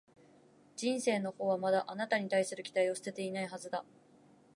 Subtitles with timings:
[0.77, 3.85] 人生のほうはまだ、あなたに対する期待を捨てていないはずだ